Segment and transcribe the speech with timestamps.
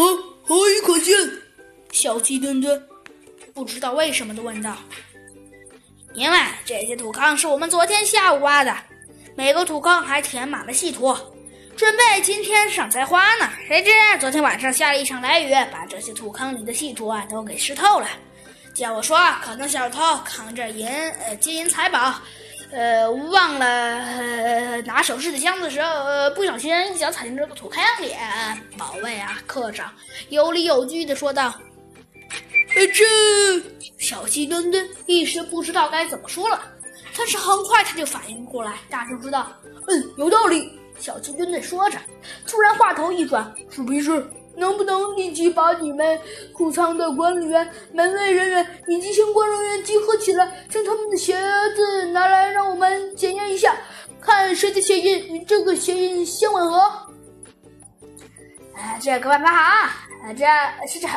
[0.00, 1.14] 啊，何以可见？
[1.92, 2.80] 小鸡墩墩
[3.52, 4.76] 不知道为什么的问道
[6.14, 8.74] ：“因为这些土坑是我们昨天下午挖的，
[9.34, 11.14] 每个土坑还填满了细土，
[11.76, 13.50] 准备今天上栽花呢。
[13.66, 13.90] 谁知
[14.20, 18.08] 昨天晚上下了一场雷雨，把这些土坑里的细土啊都给湿透了。
[18.72, 22.14] 叫我说，可能小偷扛着银呃金银财宝。”
[22.72, 28.14] 呃，忘了呃、拿首饰的箱子的时候，呃，不小心一脚踩进这个土坑里。
[28.78, 29.92] 保卫啊，科长
[30.28, 31.52] 有理有据的说道
[32.76, 33.04] ：“呃，这
[33.98, 36.60] 小鸡墩墩一时不知道该怎么说了，
[37.16, 39.50] 但是很快他就反应过来，大声说道
[39.88, 41.98] ：‘嗯，有道理。’小鸡墩墩说着，
[42.46, 44.24] 突然话头一转，是不是？”
[44.56, 46.20] 能不能立即把你们
[46.52, 51.34] 库仓的管理员、门卫人员以及相关人员集合起来，将他们的鞋
[51.74, 52.39] 子拿来，
[54.60, 56.78] 看谁的鞋印与这个鞋印相吻合？
[58.74, 59.90] 哎，这个办法好啊！
[60.36, 60.44] 这
[60.86, 61.08] 是这，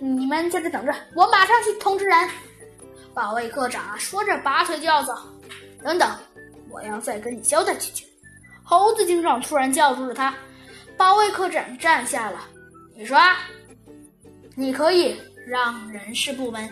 [0.00, 2.28] 你们在这等着，我马上去通知人。
[3.14, 5.14] 保卫科长啊说着，拔腿就要走。
[5.84, 6.10] 等等，
[6.70, 8.04] 我要再跟你交代几句。
[8.64, 10.34] 猴子警长突然叫住了他。
[10.96, 12.48] 保卫科长站下了。
[12.96, 13.16] 你说，
[14.56, 16.68] 你可以让人事部门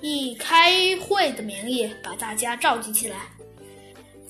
[0.00, 3.16] 以开会的名义把大家召集起来，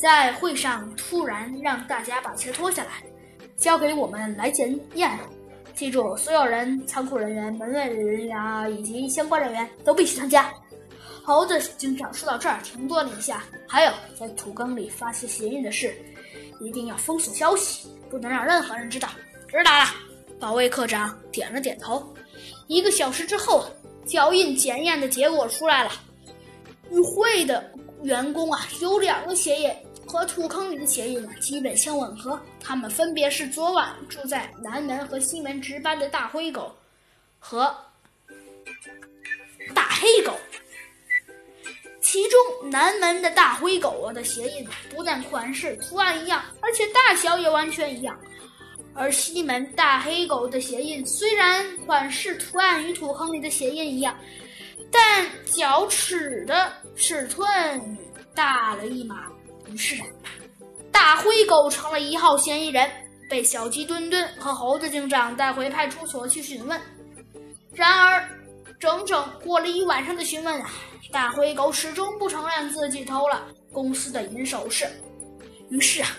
[0.00, 3.02] 在会上突然让大家把鞋脱下来，
[3.54, 5.10] 交给我们来检验。
[5.74, 10.50] 记住，所有人、仓库人员、门卫人员啊，以及相关人员都必须参加。
[11.22, 15.94] 猴子警长说到这儿停顿了一下，还有在土坑里发现鞋印的事，
[16.60, 19.06] 一定要封锁消息，不能让任何人知道。
[19.48, 19.84] 知道了。
[20.38, 22.02] 保卫科长点了点头。
[22.68, 23.66] 一个小时之后，
[24.06, 25.90] 脚印检验的结果出来了。
[26.90, 27.70] 与会的
[28.02, 29.70] 员工啊，有两个鞋印
[30.10, 32.40] 和土坑里的鞋印基本相吻合。
[32.58, 36.74] 他们分别是昨晚住在南门和西门值班的大灰狗
[37.38, 37.72] 和
[39.72, 40.36] 大黑狗。
[42.02, 48.18] 其中，南门的大灰狗的鞋印不但款式、图案一样，而且大小也完全一样。
[48.94, 54.18] 而西门大黑狗的鞋印虽然款式图案与土坑里的鞋印一样，
[54.90, 57.96] 但脚尺的尺寸
[58.34, 59.28] 大了一码。
[59.70, 59.96] 于是，
[60.90, 62.90] 大灰狗成了一号嫌疑人，
[63.28, 66.80] 被小鸡墩墩和猴子警长带回派出所去询问。
[67.72, 68.28] 然而，
[68.78, 70.70] 整整过了一晚上的询问啊，
[71.12, 74.86] 大灰狗始终不承认自己偷了公司的银首饰。
[75.70, 76.16] 于是啊，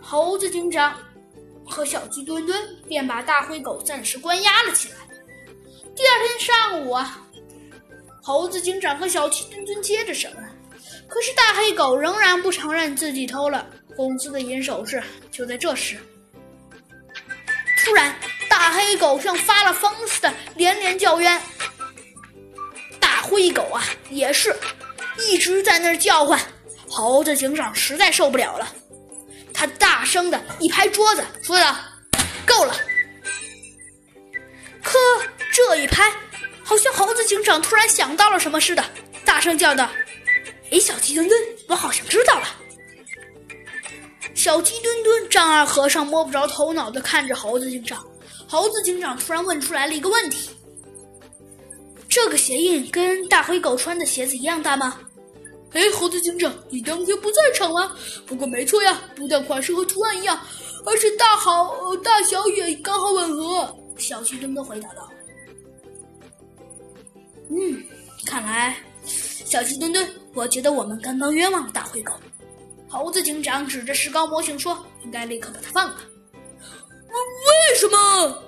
[0.00, 0.96] 猴子警长。
[1.68, 2.56] 和小鸡墩墩
[2.86, 4.98] 便把大灰狗暂时关押了起来。
[5.96, 7.20] 第二天上午啊，
[8.22, 10.45] 猴子警长和小鸡墩墩接着审问，
[11.08, 15.02] 可是大黑狗仍然不承认自己偷了公司的银首饰。
[15.30, 15.96] 就在这时，
[17.84, 18.14] 突然，
[18.48, 21.40] 大黑狗像发了疯似的连连叫冤。
[23.00, 24.54] 大灰狗啊，也是
[25.18, 26.40] 一直在那儿叫唤。
[26.88, 28.68] 猴子警长实在受不了了。
[29.52, 31.76] 他大声的一拍桌子，说道
[32.46, 32.74] ：“够了！”
[34.82, 34.98] 可
[35.52, 36.12] 这一拍，
[36.62, 38.84] 好像猴子警长突然想到了什么似的，
[39.24, 39.88] 大声叫道
[40.76, 42.46] ：“哎，小鸡墩墩，我好像知道了。”
[44.34, 48.06] 小鸡墩墩丈二和尚摸不着头脑的看着猴子警长。
[48.46, 50.50] 猴子警长突然问出来了一个问题
[52.10, 55.00] ：“这个鞋印跟大灰狗穿的鞋子一样大吗？”
[55.72, 57.96] 哎，猴子警长，你当天不在场吗？
[58.26, 60.38] 不过没错呀，不但款式和图案一样，
[60.84, 63.74] 而且大好大小也刚好吻合。
[63.96, 65.10] 小鸡墩墩回答道
[67.48, 67.82] ：“嗯，
[68.26, 68.76] 看来，
[69.46, 72.12] 小鸡墩墩我觉得我们刚刚冤枉了大灰狗。
[72.88, 76.00] 猴子警长指着石膏模型说应该立刻把它放了。
[77.08, 78.42] 为什么？